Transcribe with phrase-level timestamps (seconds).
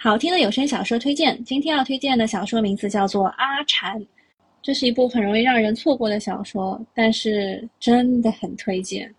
[0.00, 4.00] 好听的有声小说推荐，今天要推荐的小说名字叫做《阿蝉》，
[4.62, 9.12] 这是一部很容易让人错过的小说，但是真的很推荐。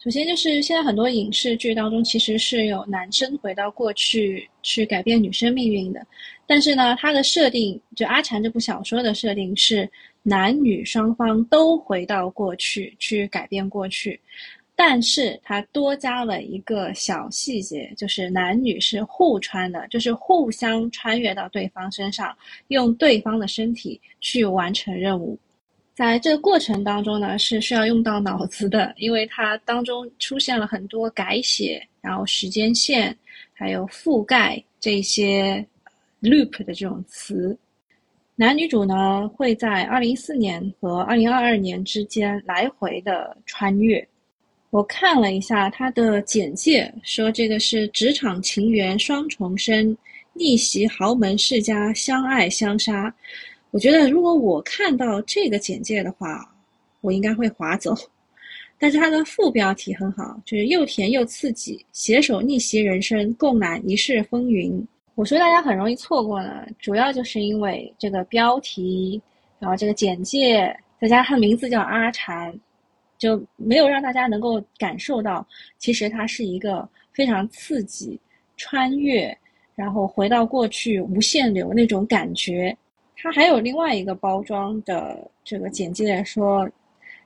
[0.00, 6.04] 首先就是现在很多影视剧当中其实是有男生回到过去去改变女生命运的，
[6.48, 9.88] 但是呢，它的设定就《阿蝉》这部小说的设定是
[10.24, 14.20] 男女双方都回到过去去改变过去。
[14.80, 22.32] 但是它多加了一个小细节，就是男女是互穿的，就是互相穿越到对方身上，
[22.68, 25.36] 用对方的身体去完成任务。
[25.96, 33.18] 在这个过程当中呢，是需要用到脑子的，因为它当中出现了很多改写，然后时间线，
[33.52, 35.66] 还有覆盖这些
[36.22, 37.58] loop 的这种词。
[38.36, 44.06] 男女主呢会在二零一四年和二零二二年之间来回的穿越。
[44.70, 49.96] 我看了一下他的简介，说这个是职场情缘双重生，
[50.34, 53.12] 逆袭豪门世家相爱相杀。
[53.70, 56.54] 我觉得如果我看到这个简介的话，
[57.00, 57.94] 我应该会划走。
[58.78, 64.86] 但是它的副标题很好，就是又甜又刺激，携手逆袭人生，共揽一世风云。
[65.14, 69.20] 我说大家很容易错过呢，主要就是因为这个标题，
[69.58, 72.54] 然后这个简介，再加上名字叫阿蝉。
[73.18, 78.18] 就没有让大家能够感受到，其实它是一个非常刺激、
[78.56, 79.36] 穿越，
[79.74, 82.76] 然后回到过去无限流那种感觉。
[83.16, 86.70] 它还有另外一个包装的这个简介说，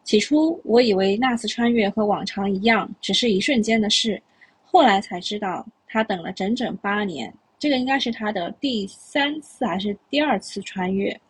[0.03, 4.21] 起初我以为那次穿越和往常一样，只是一瞬间的事，
[4.65, 7.33] 后来才知道他等了整整八年。
[7.59, 11.21] 这个应该是他的第三次还是第二次穿越？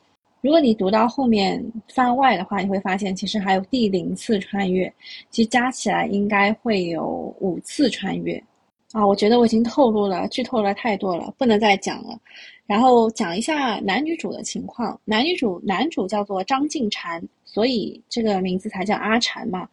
[0.42, 4.92] 如果你读到后面番外的话，你会发现其实还有第零次穿越，
[5.30, 8.42] 其实加起来应该会有五次穿越，
[8.90, 12.18] 啊，我觉得我已经透露了，剧透了太多了，不能再讲了。
[12.66, 19.68] 然后讲一下男女主的情况，男女主男主叫做张静禅，所以这个名字才叫阿禅嘛。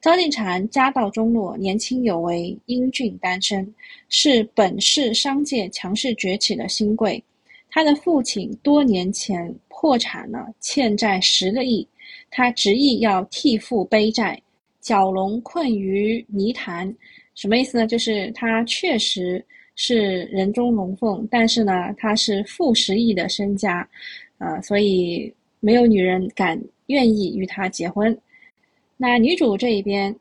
[0.00, 3.74] 张静禅家道中落，年轻有为，英俊单身，
[4.08, 7.22] 是本市商界强势崛起的新贵。
[7.74, 11.84] 他的父亲多年前破产了，欠债十个亿，
[12.30, 14.40] 他执意要替父背债，
[14.80, 16.94] 蛟龙困于泥潭，
[17.34, 17.84] 什么意思呢？
[17.84, 23.84] 就是他确实是人中龙凤，但是呢，他是负十亿的身家，
[24.38, 28.16] 呃，所以没有女人敢愿意与他结婚。
[28.96, 30.14] 那女主这一边，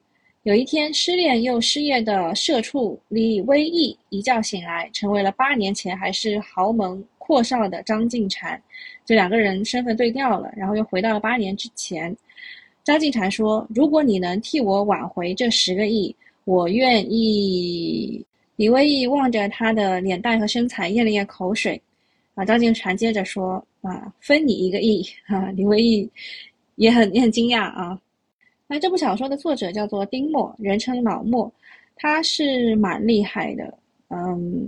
[0.44, 7.04] 有一天失恋又失业的社畜李威义一觉醒来，成为了八年前还是豪门。
[7.26, 8.62] 阔少的张静禅，
[9.06, 12.14] 这两个人身份对调了，然后又回到了八年之前。
[12.84, 18.22] 张静禅说：“如果你能替我挽回这十个亿，我愿意。”
[18.58, 21.82] 李威义望着他的脸蛋和身材，咽了咽口水。
[22.36, 26.10] 啊，张静禅接着说：“啊，分你一个亿。”哈，李威义
[26.76, 27.98] 也很也很惊讶啊。
[28.74, 31.52] 那这部小说的作者叫做丁墨，人称老墨，
[31.96, 33.78] 他是蛮厉害的，
[34.10, 34.68] 嗯。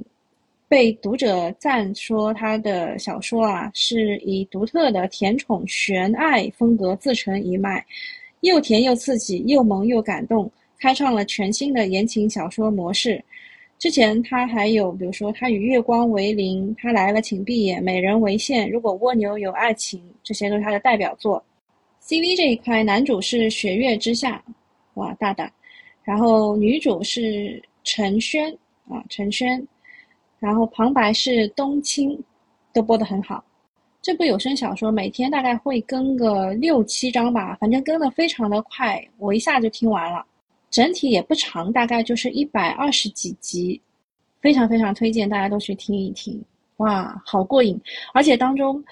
[0.67, 7.83] 被读者赞说他的小说啊，是以独特的甜宠悬爱风格自成一脉，
[8.41, 13.23] 又甜又刺激，又萌又感动，开创了全新的言情小说模式。
[13.79, 21.43] 之前他还有，比如说他与月光为邻，他来了请闭眼，美人为馅，如果蜗牛有爱情，这些都是他的代表作。
[22.05, 24.39] CV 这一块，男主是雪月之下，
[24.93, 25.51] 哇，大胆。
[26.03, 28.55] 然后女主是陈轩
[28.87, 29.67] 啊，陈轩。
[30.37, 32.23] 然后旁白是冬青，
[32.71, 33.43] 都播得很好。
[34.03, 40.23] 这部有声小说每天大概会更个六七章吧，反正更的非常的快，我一下就听完了。
[40.69, 43.81] 整体也不长，大概就是一百二十几集，
[44.41, 46.39] 非常非常推荐大家都去听一听。
[46.77, 47.81] 哇，好过瘾！
[48.13, 48.83] 而且当中，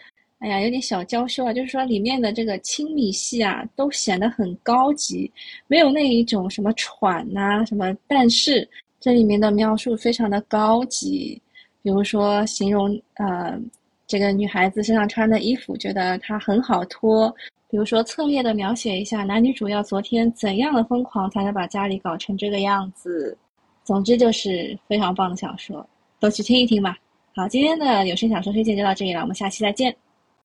[0.44, 5.32] 哎呀，有点小娇羞啊，就是说里面的这个亲密戏啊，都显得很高级，
[5.68, 11.42] 没有那一种什么喘呐什么，但是这里面的描述非常的高级。
[11.82, 13.58] 比如说，形容呃
[14.06, 17.34] 这个女孩子身上穿的衣服，觉得她很好脱。
[17.70, 23.38] 比如说，侧面的描写一下男女主要昨天怎样的疯狂，才能把家里搞成这个样子。
[23.86, 25.88] 总之就是非常棒的小说，
[26.20, 26.98] 都去听一听吧。
[27.34, 29.96] 好，今天的有声小说推荐就到这里了，我们下期再见。